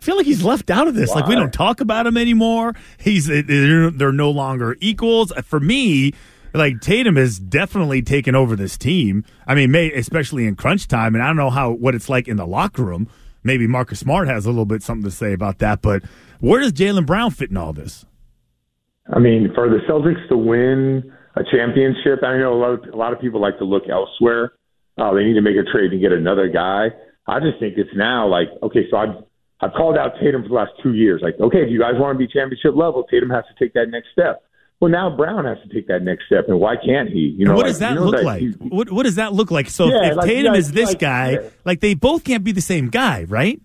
I 0.01 0.03
feel 0.03 0.17
like 0.17 0.27
he's 0.27 0.43
left 0.43 0.71
out 0.71 0.89
of 0.89 0.97
this. 0.97 1.11
Why? 1.11 1.21
Like 1.21 1.29
we 1.29 1.37
don't 1.37 1.53
talk 1.53 1.81
about 1.81 2.05
him 2.05 2.17
anymore. 2.17 2.75
He's 2.99 3.27
they're, 3.27 3.93
they're 3.93 4.11
no 4.11 4.33
longer 4.33 4.77
equals. 4.81 5.33
For 5.45 5.61
me, 5.61 6.15
like 6.53 6.81
Tatum 6.81 7.15
has 7.15 7.39
definitely 7.39 8.03
taken 8.03 8.35
over 8.35 8.57
this 8.57 8.77
team. 8.77 9.25
I 9.47 9.55
mean, 9.55 9.71
may, 9.71 9.93
especially 9.93 10.49
in 10.49 10.57
crunch 10.57 10.89
time, 10.89 11.15
and 11.15 11.23
I 11.23 11.29
don't 11.29 11.37
know 11.37 11.51
how 11.51 11.71
what 11.71 11.95
it's 11.95 12.09
like 12.09 12.27
in 12.27 12.39
the 12.39 12.47
locker 12.47 12.83
room. 12.83 13.09
Maybe 13.45 13.69
Marcus 13.69 14.01
Smart 14.01 14.27
has 14.27 14.47
a 14.47 14.51
little 14.51 14.65
bit 14.65 14.83
something 14.83 15.05
to 15.05 15.15
say 15.15 15.33
about 15.33 15.59
that, 15.59 15.81
but 15.81 16.03
where 16.41 16.61
does 16.61 16.73
Jaylen 16.73 17.07
Brown 17.07 17.31
fit 17.31 17.51
in 17.51 17.57
all 17.57 17.73
this? 17.73 18.05
I 19.13 19.19
mean, 19.19 19.53
for 19.55 19.69
the 19.69 19.79
Celtics 19.89 20.27
to 20.29 20.37
win 20.37 21.13
a 21.37 21.43
championship, 21.45 22.23
I 22.23 22.39
know 22.39 22.55
a 22.55 22.61
lot 22.61 22.71
of, 22.71 22.95
a 22.95 22.97
lot 22.97 23.13
of 23.13 23.21
people 23.21 23.41
like 23.41 23.59
to 23.59 23.65
look 23.65 23.85
elsewhere. 23.89 24.53
Uh, 24.97 25.13
they 25.13 25.25
need 25.25 25.35
to 25.35 25.43
make 25.43 25.57
a 25.57 25.71
trade 25.71 25.93
and 25.93 26.01
get 26.01 26.13
another 26.13 26.49
guy. 26.49 26.89
I 27.27 27.41
just 27.41 27.59
think 27.59 27.75
it's 27.77 27.91
now 27.95 28.27
like, 28.29 28.49
okay, 28.63 28.87
so 28.91 28.97
I've, 28.97 29.17
I've 29.61 29.73
called 29.73 29.99
out 29.99 30.13
Tatum 30.23 30.43
for 30.43 30.49
the 30.49 30.55
last 30.55 30.73
two 30.83 30.95
years. 30.95 31.21
Like, 31.23 31.35
okay, 31.41 31.59
if 31.59 31.71
you 31.71 31.81
guys 31.81 31.95
want 31.97 32.15
to 32.15 32.19
be 32.19 32.31
championship 32.33 32.77
level, 32.77 33.05
Tatum 33.05 33.31
has 33.31 33.45
to 33.47 33.65
take 33.65 33.75
that 33.75 33.87
next 33.91 34.09
step. 34.13 34.43
Well, 34.81 34.91
now 34.91 35.15
Brown 35.17 35.45
has 35.45 35.59
to 35.67 35.73
take 35.73 35.87
that 35.89 36.03
next 36.03 36.27
step, 36.27 36.45
and 36.49 36.61
why 36.61 36.75
can't 36.77 37.09
he? 37.09 37.35
You 37.39 37.47
know, 37.47 37.55
what 37.55 37.63
like, 37.63 37.71
does 37.71 37.79
that 37.79 37.91
you 37.91 38.01
know 38.01 38.05
look 38.05 38.17
that 38.17 38.25
like? 38.25 38.43
What, 38.59 38.91
what 38.91 39.05
does 39.05 39.15
that 39.15 39.33
look 39.33 39.51
like? 39.51 39.71
So 39.71 39.87
yeah, 39.87 40.11
if, 40.11 40.17
like, 40.17 40.27
Tatum 40.27 40.53
yeah, 40.53 40.59
is 40.59 40.73
this 40.73 40.91
like, 40.91 40.99
guy, 40.99 41.31
yeah. 41.31 41.49
like 41.65 41.81
they 41.81 41.95
both 41.95 42.25
can't 42.25 42.45
be 42.45 42.53
the 42.53 42.61
same 42.61 42.89
guy, 42.89 43.25
right? 43.25 43.61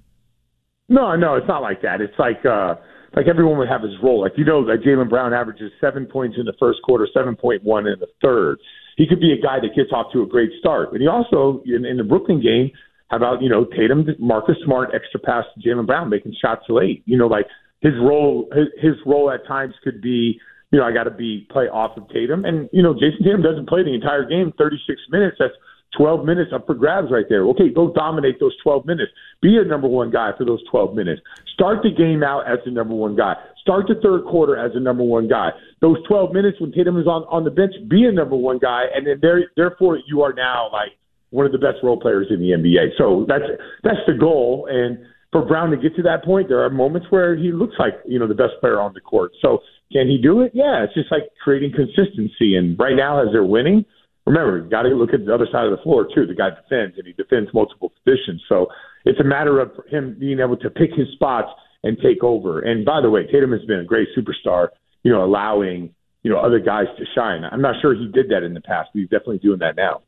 No, 0.89 1.15
no, 1.15 1.35
it's 1.35 1.47
not 1.47 1.61
like 1.61 1.81
that. 1.83 2.01
It's 2.01 2.17
like 2.17 2.45
uh 2.45 2.75
like 3.15 3.27
everyone 3.27 3.57
would 3.57 3.69
have 3.69 3.81
his 3.81 3.93
role. 4.03 4.21
Like 4.21 4.33
you 4.35 4.45
know 4.45 4.65
that 4.65 4.83
Jaylen 4.85 5.09
Brown 5.09 5.33
averages 5.33 5.71
seven 5.79 6.05
points 6.05 6.37
in 6.37 6.45
the 6.45 6.53
first 6.59 6.79
quarter, 6.83 7.07
seven 7.13 7.35
point 7.35 7.63
one 7.63 7.87
in 7.87 7.99
the 7.99 8.07
third. 8.21 8.59
He 8.97 9.07
could 9.07 9.21
be 9.21 9.31
a 9.31 9.41
guy 9.41 9.59
that 9.61 9.75
gets 9.75 9.91
off 9.93 10.11
to 10.13 10.23
a 10.23 10.27
great 10.27 10.51
start. 10.59 10.91
But 10.91 10.99
he 10.99 11.07
also 11.07 11.63
in, 11.65 11.85
in 11.85 11.97
the 11.97 12.03
Brooklyn 12.03 12.41
game, 12.41 12.71
how 13.07 13.17
about, 13.17 13.41
you 13.41 13.49
know, 13.49 13.65
Tatum, 13.65 14.05
Marcus 14.19 14.57
Smart, 14.65 14.89
extra 14.93 15.19
pass 15.19 15.45
to 15.55 15.67
Jaylen 15.67 15.87
Brown, 15.87 16.09
making 16.09 16.35
shots 16.41 16.65
late. 16.69 17.01
You 17.05 17.17
know, 17.17 17.27
like 17.27 17.45
his 17.81 17.93
role 18.01 18.49
his, 18.53 18.93
role 19.05 19.31
at 19.31 19.47
times 19.47 19.73
could 19.83 20.01
be 20.01 20.39
you 20.71 20.79
know 20.79 20.85
I 20.85 20.91
got 20.91 21.05
to 21.05 21.11
be 21.11 21.47
play 21.49 21.65
off 21.65 21.97
of 21.97 22.09
Tatum, 22.09 22.45
and 22.45 22.69
you 22.71 22.83
know 22.83 22.93
Jayson 22.93 23.23
Tatum 23.23 23.41
doesn't 23.41 23.67
play 23.67 23.83
the 23.83 23.93
entire 23.93 24.25
game, 24.25 24.53
36 24.57 24.99
minutes. 25.09 25.37
That's 25.39 25.53
12 25.97 26.25
minutes 26.25 26.51
up 26.53 26.65
for 26.65 26.75
grabs 26.75 27.07
right 27.11 27.25
there. 27.29 27.43
Okay, 27.47 27.69
go 27.69 27.91
dominate 27.93 28.39
those 28.39 28.55
12 28.61 28.85
minutes. 28.85 29.11
Be 29.41 29.57
a 29.57 29.67
number 29.67 29.87
one 29.87 30.11
guy 30.11 30.31
for 30.37 30.45
those 30.45 30.61
12 30.69 30.95
minutes. 30.95 31.21
Start 31.53 31.79
the 31.83 31.89
game 31.89 32.23
out 32.23 32.41
as 32.47 32.59
the 32.65 32.71
number 32.71 32.93
one 32.93 33.15
guy. 33.15 33.33
Start 33.61 33.85
the 33.87 33.95
third 34.01 34.25
quarter 34.25 34.55
as 34.55 34.73
the 34.73 34.79
number 34.79 35.03
one 35.03 35.27
guy. 35.27 35.49
Those 35.81 35.97
12 36.07 36.33
minutes 36.33 36.59
when 36.61 36.71
Tatum 36.71 36.99
is 36.99 37.07
on, 37.07 37.23
on 37.29 37.43
the 37.43 37.51
bench, 37.51 37.73
be 37.89 38.05
a 38.05 38.11
number 38.11 38.35
one 38.35 38.59
guy. 38.59 38.83
And 38.93 39.05
then 39.05 39.19
there, 39.21 39.41
therefore, 39.55 39.99
you 40.07 40.21
are 40.21 40.33
now 40.33 40.69
like 40.71 40.91
one 41.31 41.45
of 41.45 41.51
the 41.51 41.57
best 41.57 41.77
role 41.83 41.99
players 41.99 42.27
in 42.29 42.39
the 42.39 42.51
NBA. 42.51 42.97
So 42.97 43.25
that's, 43.27 43.45
that's 43.83 44.01
the 44.07 44.13
goal. 44.13 44.67
And 44.69 44.99
for 45.31 45.45
Brown 45.45 45.71
to 45.71 45.77
get 45.77 45.95
to 45.95 46.03
that 46.03 46.23
point, 46.23 46.49
there 46.49 46.63
are 46.63 46.69
moments 46.69 47.07
where 47.09 47.35
he 47.35 47.51
looks 47.51 47.75
like, 47.77 47.93
you 48.05 48.19
know, 48.19 48.27
the 48.27 48.35
best 48.35 48.53
player 48.61 48.79
on 48.79 48.93
the 48.93 49.01
court. 49.01 49.31
So 49.41 49.59
can 49.91 50.07
he 50.07 50.19
do 50.21 50.41
it? 50.41 50.51
Yeah, 50.53 50.83
it's 50.83 50.93
just 50.93 51.11
like 51.11 51.23
creating 51.43 51.73
consistency. 51.73 52.55
And 52.55 52.77
right 52.77 52.95
now, 52.95 53.21
as 53.21 53.29
they're 53.31 53.43
winning, 53.43 53.85
remember, 54.29 54.63
you 54.63 54.69
got 54.69 54.83
to 54.83 54.89
look 54.89 55.13
at 55.13 55.25
the 55.25 55.33
other 55.33 55.47
side 55.51 55.65
of 55.65 55.71
the 55.71 55.81
floor 55.81 56.07
too. 56.13 56.27
The 56.27 56.35
guy 56.35 56.49
defends, 56.49 56.97
and 56.97 57.07
he 57.07 57.13
defends 57.13 57.49
multiple 57.53 57.91
positions. 58.03 58.41
So 58.47 58.67
it's 59.05 59.19
a 59.19 59.23
matter 59.23 59.59
of 59.59 59.71
him 59.89 60.15
being 60.19 60.39
able 60.39 60.57
to 60.57 60.69
pick 60.69 60.91
his 60.95 61.07
spots 61.13 61.49
and 61.83 61.97
take 61.97 62.23
over. 62.23 62.59
And 62.59 62.85
by 62.85 63.01
the 63.01 63.09
way, 63.09 63.25
Tatum 63.25 63.51
has 63.51 63.65
been 63.65 63.79
a 63.79 63.85
great 63.85 64.07
superstar. 64.15 64.69
You 65.03 65.11
know, 65.11 65.23
allowing 65.23 65.93
you 66.23 66.31
know 66.31 66.39
other 66.39 66.59
guys 66.59 66.87
to 66.97 67.05
shine. 67.15 67.43
I'm 67.49 67.61
not 67.61 67.75
sure 67.81 67.95
he 67.95 68.07
did 68.13 68.29
that 68.29 68.43
in 68.43 68.53
the 68.53 68.61
past, 68.61 68.89
but 68.93 68.99
he's 68.99 69.09
definitely 69.09 69.39
doing 69.39 69.59
that 69.59 69.75
now. 69.75 70.01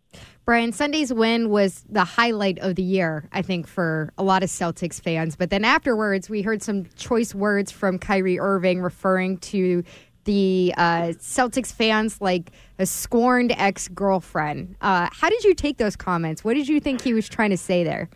Brian, 0.44 0.74
Sunday's 0.74 1.14
win 1.14 1.50
was 1.50 1.86
the 1.88 2.04
highlight 2.04 2.60
of 2.60 2.76
the 2.76 2.84
year, 2.84 3.30
I 3.32 3.42
think, 3.42 3.68
for 3.68 4.12
a 4.18 4.24
lot 4.24 4.44
of 4.44 4.50
Celtics 4.50 5.00
fans. 5.00 5.36
But 5.36 5.50
then 5.50 5.64
afterwards, 5.64 6.30
we 6.30 6.42
heard 6.42 6.62
some 6.62 6.88
choice 6.98 7.34
words 7.34 7.72
from 7.72 8.00
Kyrie 8.00 8.40
Irving 8.40 8.82
referring 8.82 9.38
to 9.38 9.84
the 10.26 10.74
uh, 10.78 11.14
Celtics 11.20 11.74
fans 11.74 12.22
like 12.22 12.52
a 12.80 12.86
scorned 12.86 13.54
ex 13.58 13.88
girlfriend. 13.88 14.76
Uh, 14.82 15.10
how 15.12 15.30
did 15.30 15.44
you 15.44 15.54
take 15.54 15.78
those 15.78 15.96
comments? 15.96 16.44
What 16.44 16.56
did 16.56 16.68
you 16.68 16.80
think 16.80 17.02
he 17.02 17.14
was 17.14 17.28
trying 17.28 17.52
to 17.52 17.58
say 17.58 17.84
there? 17.84 18.10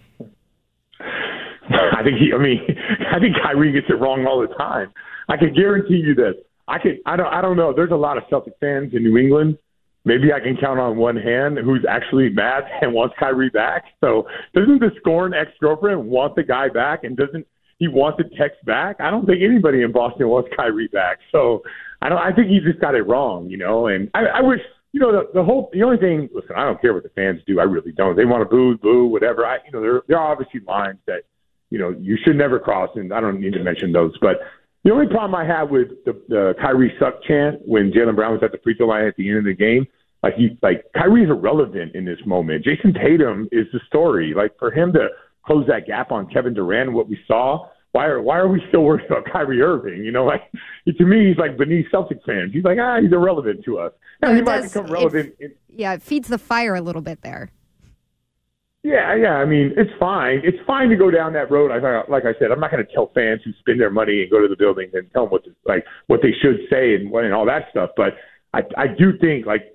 I 1.69 2.03
think 2.03 2.17
he. 2.17 2.31
I 2.33 2.37
mean, 2.37 2.61
I 3.11 3.19
think 3.19 3.35
Kyrie 3.41 3.71
gets 3.71 3.87
it 3.89 3.99
wrong 3.99 4.25
all 4.25 4.41
the 4.41 4.53
time. 4.55 4.93
I 5.29 5.37
can 5.37 5.53
guarantee 5.53 5.95
you 5.95 6.15
this. 6.15 6.35
I 6.67 6.79
can. 6.79 6.99
I 7.05 7.15
don't. 7.15 7.27
I 7.27 7.41
don't 7.41 7.57
know. 7.57 7.73
There's 7.73 7.91
a 7.91 7.95
lot 7.95 8.17
of 8.17 8.23
Celtic 8.29 8.53
fans 8.59 8.93
in 8.93 9.03
New 9.03 9.17
England. 9.17 9.57
Maybe 10.07 10.31
I 10.31 10.39
can 10.39 10.55
count 10.55 10.79
on 10.79 10.97
one 10.97 11.17
hand 11.17 11.57
who's 11.57 11.83
actually 11.89 12.29
mad 12.29 12.63
and 12.81 12.93
wants 12.93 13.15
Kyrie 13.19 13.49
back. 13.49 13.85
So 14.01 14.27
doesn't 14.53 14.79
the 14.79 14.91
scorned 14.97 15.33
ex 15.33 15.51
girlfriend 15.59 16.05
want 16.07 16.35
the 16.35 16.43
guy 16.43 16.69
back 16.69 17.03
and 17.03 17.17
doesn't 17.17 17.47
he 17.77 17.87
want 17.87 18.17
the 18.17 18.23
text 18.37 18.63
back? 18.65 18.97
I 18.99 19.09
don't 19.09 19.25
think 19.25 19.41
anybody 19.43 19.81
in 19.81 19.91
Boston 19.91 20.29
wants 20.29 20.49
Kyrie 20.55 20.87
back. 20.87 21.17
So 21.31 21.63
I 22.05 22.09
don't. 22.09 22.19
I 22.19 22.31
think 22.31 22.49
he 22.49 22.59
just 22.59 22.79
got 22.79 22.93
it 22.93 23.01
wrong, 23.01 23.49
you 23.49 23.57
know. 23.57 23.87
And 23.87 24.11
I, 24.13 24.25
I 24.37 24.41
wish, 24.41 24.59
you 24.91 24.99
know, 24.99 25.11
the, 25.11 25.23
the 25.33 25.43
whole 25.43 25.71
the 25.73 25.81
only 25.81 25.97
thing. 25.97 26.29
Listen, 26.35 26.55
I 26.55 26.63
don't 26.63 26.79
care 26.79 26.93
what 26.93 27.01
the 27.01 27.09
fans 27.09 27.41
do. 27.47 27.59
I 27.59 27.63
really 27.63 27.91
don't. 27.91 28.15
They 28.15 28.25
want 28.25 28.43
to 28.43 28.45
boo, 28.45 28.77
boo, 28.77 29.07
whatever. 29.07 29.43
I, 29.43 29.57
you 29.65 29.71
know, 29.71 29.81
there 29.81 30.03
there 30.07 30.19
are 30.19 30.31
obviously 30.31 30.59
lines 30.67 30.99
that, 31.07 31.23
you 31.71 31.79
know, 31.79 31.95
you 31.99 32.15
should 32.23 32.35
never 32.35 32.59
cross, 32.59 32.91
and 32.93 33.11
I 33.11 33.19
don't 33.19 33.41
need 33.41 33.53
to 33.53 33.63
mention 33.63 33.91
those. 33.91 34.13
But 34.21 34.37
the 34.83 34.91
only 34.91 35.07
problem 35.07 35.33
I 35.33 35.45
have 35.47 35.71
with 35.71 35.87
the, 36.05 36.13
the 36.29 36.53
Kyrie 36.61 36.93
suck 36.99 37.23
chant 37.27 37.61
when 37.65 37.91
Jaylen 37.91 38.15
Brown 38.15 38.33
was 38.33 38.41
at 38.43 38.51
the 38.51 38.59
free 38.63 38.75
throw 38.75 38.85
line 38.85 39.05
at 39.05 39.15
the 39.15 39.27
end 39.27 39.39
of 39.39 39.45
the 39.45 39.55
game, 39.55 39.87
like 40.21 40.35
he, 40.35 40.59
like 40.61 40.85
Kyrie's 40.95 41.29
irrelevant 41.29 41.95
in 41.95 42.05
this 42.05 42.19
moment. 42.23 42.63
Jayson 42.63 42.93
Tatum 42.93 43.49
is 43.51 43.65
the 43.73 43.79
story. 43.87 44.35
Like 44.37 44.55
for 44.59 44.69
him 44.69 44.93
to 44.93 45.07
close 45.43 45.65
that 45.69 45.87
gap 45.87 46.11
on 46.11 46.27
Kevin 46.27 46.53
Durant, 46.53 46.93
what 46.93 47.09
we 47.09 47.17
saw 47.25 47.67
why 47.95 48.07
are 48.07 48.21
why 48.21 48.37
are 48.37 48.49
we 48.49 48.61
still 48.67 48.83
worried 48.83 49.05
about 49.05 49.23
Kyrie 49.31 49.61
Irving? 49.61 50.03
You 50.03 50.11
know, 50.11 50.25
like 50.25 50.51
to 50.85 51.05
me, 51.05 51.29
he's 51.29 51.37
like 51.37 51.57
beneath 51.57 51.85
Celtics 51.93 52.25
fans. 52.25 52.51
He's 52.51 52.65
like, 52.65 52.77
ah, 52.77 52.99
he's 53.01 53.13
irrelevant 53.13 53.63
to 53.63 53.79
us. 53.79 53.93
Now, 54.21 54.33
he 54.35 54.41
might 54.41 54.63
become 54.63 54.87
relevant. 54.87 55.33
It, 55.39 55.45
in, 55.45 55.53
yeah, 55.69 55.93
it 55.93 56.01
feeds 56.01 56.27
the 56.27 56.37
fire 56.37 56.75
a 56.75 56.81
little 56.81 57.01
bit 57.01 57.21
there. 57.21 57.51
Yeah, 58.83 59.15
yeah. 59.15 59.35
I 59.35 59.45
mean, 59.45 59.71
it's 59.77 59.91
fine. 59.97 60.41
It's 60.43 60.57
fine 60.67 60.89
to 60.89 60.97
go 60.97 61.09
down 61.09 61.31
that 61.33 61.49
road. 61.49 61.71
I 61.71 62.03
like 62.11 62.23
I 62.25 62.37
said, 62.37 62.51
I'm 62.51 62.59
not 62.59 62.69
going 62.69 62.85
to 62.85 62.93
tell 62.93 63.11
fans 63.15 63.39
who 63.45 63.51
spend 63.59 63.79
their 63.79 63.89
money 63.89 64.23
and 64.23 64.29
go 64.29 64.41
to 64.41 64.49
the 64.49 64.57
building 64.57 64.89
and 64.93 65.09
tell 65.13 65.23
them 65.23 65.31
what 65.31 65.45
to, 65.45 65.55
like 65.65 65.85
what 66.07 66.19
they 66.21 66.33
should 66.41 66.59
say 66.69 66.95
and 66.95 67.09
what 67.09 67.23
and 67.23 67.33
all 67.33 67.45
that 67.45 67.69
stuff. 67.71 67.91
But 67.95 68.15
I 68.53 68.59
I 68.75 68.87
do 68.87 69.17
think 69.19 69.45
like 69.45 69.73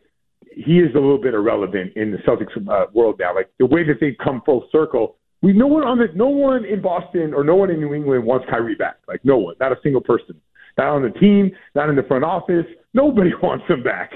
he 0.53 0.79
is 0.81 0.91
a 0.95 1.01
little 1.01 1.21
bit 1.21 1.33
irrelevant 1.33 1.95
in 1.97 2.11
the 2.11 2.19
Celtics 2.19 2.55
uh, 2.69 2.85
world 2.93 3.17
now. 3.19 3.35
Like 3.35 3.51
the 3.59 3.65
way 3.65 3.83
that 3.85 3.97
they've 3.99 4.17
come 4.23 4.43
full 4.45 4.69
circle 4.71 5.17
we 5.43 5.53
no 5.53 5.67
one 5.67 5.85
on 5.85 5.99
the 5.99 6.09
no 6.15 6.29
one 6.29 6.65
in 6.65 6.83
Boston 6.83 7.33
or 7.35 7.45
no 7.45 7.57
one 7.57 7.71
in 7.71 7.81
New 7.81 7.95
England 7.95 8.25
wants 8.25 8.47
Kyrie 8.51 8.75
back. 8.75 8.97
Like 9.09 9.25
no 9.25 9.39
one, 9.39 9.55
not 9.61 9.73
a 9.73 9.77
single 9.83 10.01
person, 10.01 10.41
not 10.77 10.89
on 10.89 11.03
the 11.03 11.11
team, 11.19 11.53
not 11.75 11.89
in 11.89 11.97
the 11.97 12.03
front 12.03 12.25
office. 12.25 12.67
Nobody 12.95 13.31
wants 13.43 13.65
him 13.69 13.83
back. 13.83 14.13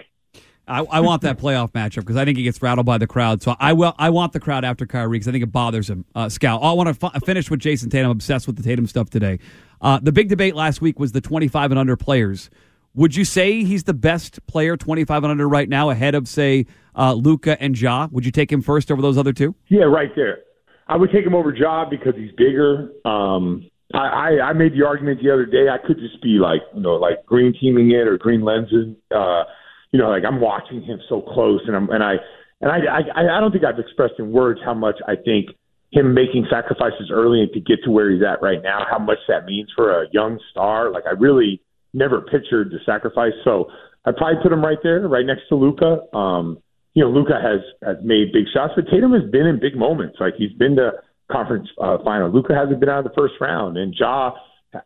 I, 0.67 0.81
I 0.85 1.01
want 1.01 1.23
that 1.23 1.39
playoff 1.39 1.73
matchup 1.73 1.97
because 1.97 2.17
I 2.17 2.25
think 2.25 2.39
he 2.39 2.45
gets 2.45 2.63
rattled 2.63 2.87
by 2.87 2.97
the 2.97 3.07
crowd. 3.07 3.43
So 3.43 3.55
I 3.61 3.75
will. 3.75 3.95
I 3.99 4.11
want 4.11 4.33
the 4.33 4.41
crowd 4.41 4.65
after 4.65 4.87
Kyrie 4.87 5.17
because 5.17 5.29
I 5.29 5.33
think 5.33 5.45
it 5.45 5.53
bothers 5.53 5.91
him. 5.91 6.07
Uh, 6.15 6.27
Scal. 6.27 6.63
I 6.63 6.73
want 6.73 6.99
to 6.99 7.07
f- 7.07 7.23
finish 7.25 7.51
with 7.51 7.61
Jayson 7.61 7.91
Tatum. 7.91 8.07
I'm 8.07 8.13
obsessed 8.13 8.47
with 8.47 8.57
the 8.57 8.63
Tatum 8.63 8.87
stuff 8.87 9.11
today. 9.11 9.41
Uh, 9.81 10.01
the 10.03 10.13
big 10.13 10.29
debate 10.29 10.55
last 10.55 10.81
week 10.81 10.99
was 10.99 11.13
the 11.13 11.21
25 11.21 11.73
and 11.73 11.79
under 11.79 11.97
players. 11.97 12.49
Would 12.95 13.17
you 13.17 13.25
say 13.25 13.65
he's 13.65 13.85
the 13.85 13.93
best 13.93 14.47
player 14.47 14.77
25 14.77 15.25
and 15.25 15.31
under 15.33 15.49
right 15.49 15.69
now, 15.69 15.91
ahead 15.91 16.15
of 16.15 16.29
say 16.29 16.65
uh, 16.97 17.13
Luka 17.13 17.61
and 17.61 17.79
Ja? 17.79 18.09
Would 18.11 18.25
you 18.25 18.31
take 18.31 18.51
him 18.51 18.63
first 18.63 18.91
over 18.91 19.03
those 19.03 19.19
other 19.19 19.33
two? 19.33 19.55
Yeah, 19.69 19.83
right 19.83 20.15
there. 20.15 20.44
I 20.87 20.97
would 20.97 21.11
take 21.11 21.25
him 21.25 21.35
over 21.35 21.53
Job 21.53 21.91
because 21.91 22.15
he's 22.17 22.33
bigger. 22.33 22.91
Um, 23.05 23.71
I, 23.93 23.99
I, 23.99 24.29
I 24.49 24.53
made 24.53 24.73
the 24.73 24.87
argument 24.87 25.21
the 25.23 25.33
other 25.33 25.47
day. 25.47 25.69
I 25.69 25.85
could 25.85 25.99
just 25.99 26.23
be 26.23 26.39
like, 26.41 26.61
you 26.75 26.81
know, 26.81 26.95
like 26.95 27.25
green 27.27 27.55
teaming 27.59 27.91
it 27.91 28.07
or 28.07 28.19
green 28.19 28.41
lensing. 28.41 28.97
Uh, 29.15 29.45
you 29.93 29.99
know, 29.99 30.09
like 30.11 30.25
I'm 30.27 30.41
watching 30.41 30.83
him 30.83 31.01
so 31.09 31.23
close, 31.23 31.61
and 31.67 31.77
I'm 31.77 31.89
and 31.91 32.03
I 32.03 32.15
and 32.61 32.71
I 32.71 32.79
I, 33.15 33.37
I 33.37 33.41
don't 33.41 33.53
think 33.53 33.65
I've 33.65 33.79
expressed 33.79 34.15
in 34.19 34.33
words 34.33 34.61
how 34.65 34.75
much 34.75 34.97
I 35.07 35.15
think 35.15 35.51
him 35.93 36.13
making 36.13 36.47
sacrifices 36.51 37.11
early 37.13 37.41
and 37.41 37.53
to 37.53 37.61
get 37.61 37.79
to 37.85 37.91
where 37.91 38.11
he's 38.11 38.23
at 38.23 38.43
right 38.43 38.61
now, 38.63 38.85
how 38.91 38.99
much 38.99 39.19
that 39.29 39.45
means 39.45 39.71
for 39.77 40.03
a 40.03 40.07
young 40.13 40.41
star. 40.51 40.91
Like 40.91 41.05
I 41.07 41.13
really 41.13 41.63
never 41.93 42.21
pictured 42.21 42.73
the 42.73 42.79
sacrifice. 42.85 43.33
So 43.45 43.71
I'd 44.05 44.17
probably 44.17 44.43
put 44.43 44.53
him 44.53 44.65
right 44.65 44.79
there, 44.83 45.07
right 45.07 45.25
next 45.25 45.43
to 45.49 45.55
Luka. 45.55 46.01
Um, 46.13 46.59
you 46.95 47.05
know, 47.05 47.11
Luka 47.11 47.35
has 47.35 47.61
has 47.83 48.03
made 48.05 48.33
big 48.33 48.45
shots, 48.55 48.73
but 48.77 48.87
Tatum 48.91 49.13
has 49.13 49.29
been 49.31 49.47
in 49.47 49.61
big 49.61 49.77
moments. 49.77 50.17
Like 50.19 50.35
he's 50.37 50.53
been 50.53 50.77
to 50.77 50.93
conference 51.31 51.69
uh, 51.83 51.99
final. 52.05 52.31
Luka 52.31 52.55
hasn't 52.55 52.81
been 52.81 52.89
out 52.89 53.05
of 53.05 53.05
the 53.05 53.17
first 53.17 53.35
round, 53.41 53.77
and 53.77 53.95
Ja 53.99 54.33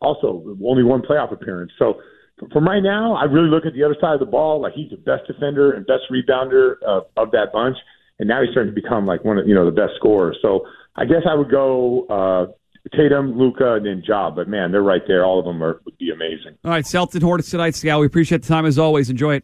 also 0.01 0.57
only 0.65 0.83
one 0.83 1.01
playoff 1.01 1.31
appearance. 1.31 1.71
So 1.79 1.99
from 2.51 2.65
right 2.65 2.81
now, 2.81 3.15
I 3.15 3.23
really 3.23 3.49
look 3.49 3.65
at 3.65 3.73
the 3.73 3.83
other 3.83 3.95
side 3.99 4.13
of 4.13 4.19
the 4.19 4.25
ball. 4.25 4.61
Like 4.61 4.73
he's 4.73 4.89
the 4.89 4.97
best 4.97 5.27
defender 5.27 5.71
and 5.71 5.85
best 5.85 6.03
rebounder 6.11 6.81
of, 6.85 7.03
of 7.17 7.31
that 7.31 7.51
bunch, 7.51 7.77
and 8.17 8.27
now 8.27 8.41
he's 8.41 8.51
starting 8.51 8.73
to 8.73 8.81
become 8.81 9.05
like 9.05 9.23
one 9.23 9.37
of 9.37 9.47
you 9.47 9.55
know 9.55 9.65
the 9.65 9.71
best 9.71 9.93
scorers. 9.97 10.37
So 10.41 10.65
I 10.95 11.05
guess 11.05 11.23
I 11.29 11.35
would 11.35 11.51
go 11.51 12.05
uh, 12.07 12.51
Tatum, 12.95 13.37
Luka, 13.37 13.75
and 13.75 13.85
then 13.85 14.03
Ja. 14.05 14.31
But 14.31 14.47
man, 14.47 14.71
they're 14.71 14.81
right 14.81 15.03
there. 15.07 15.25
All 15.25 15.39
of 15.39 15.45
them 15.45 15.61
are, 15.63 15.81
would 15.85 15.97
be 15.97 16.11
amazing. 16.11 16.57
All 16.63 16.71
right, 16.71 16.85
Celtic 16.85 17.21
Hornets 17.21 17.51
tonight, 17.51 17.73
Scal. 17.73 17.99
We 17.99 18.05
appreciate 18.05 18.41
the 18.41 18.47
time 18.47 18.65
as 18.65 18.79
always. 18.79 19.09
Enjoy 19.09 19.35
it. 19.35 19.43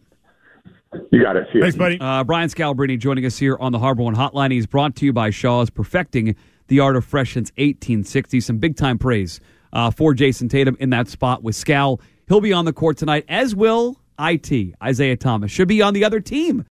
You 1.12 1.22
got 1.22 1.36
it. 1.36 1.48
Thanks, 1.54 1.76
buddy. 1.76 2.00
Uh, 2.00 2.24
Brian 2.24 2.50
Scalabrine 2.50 2.98
joining 3.00 3.26
us 3.26 3.38
here 3.38 3.58
on 3.60 3.72
the 3.72 3.80
Harbor 3.80 4.04
One 4.04 4.16
Hotline. 4.16 4.52
He's 4.52 4.68
brought 4.68 4.96
to 4.98 5.06
you 5.06 5.14
by 5.14 5.30
Shaw's 5.30 5.70
Perfecting 5.70 6.36
the 6.68 6.80
Art 6.80 6.96
of 6.96 7.06
Fresh 7.06 7.34
since 7.34 7.52
1860. 7.52 8.40
Some 8.42 8.58
big 8.58 8.76
time 8.76 8.98
praise 8.98 9.40
uh, 9.74 9.92
for 9.92 10.14
Jayson 10.14 10.50
Tatum 10.50 10.76
in 10.80 10.90
that 10.92 11.08
spot 11.08 11.44
with 11.44 11.56
Scal. 11.56 12.00
He'll 12.28 12.42
be 12.42 12.54
on 12.54 12.66
the 12.66 12.74
court 12.74 12.98
tonight, 12.98 13.26
as 13.28 13.56
will 13.56 13.98
IT, 14.20 14.76
Isaiah 14.82 15.18
Thomas. 15.18 15.52
Should 15.52 15.68
be 15.68 15.82
on 15.82 15.94
the 15.94 16.04
other 16.04 16.20
team. 16.20 16.66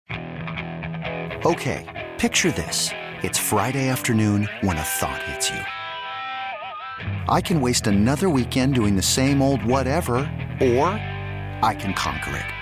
Okay, 1.45 2.11
picture 2.19 2.51
this. 2.53 2.91
It's 3.23 3.39
Friday 3.39 3.89
afternoon 3.89 4.49
when 4.63 4.77
a 4.77 4.83
thought 4.83 5.23
hits 5.25 5.51
you. 5.51 5.61
I 7.29 7.41
can 7.41 7.61
waste 7.61 7.87
another 7.87 8.29
weekend 8.29 8.75
doing 8.75 8.97
the 8.97 9.03
same 9.03 9.43
old 9.43 9.65
whatever, 9.65 10.17
or 10.61 10.87
I 11.63 11.77
can 11.79 11.95
conquer 11.95 12.37
it. 12.37 12.62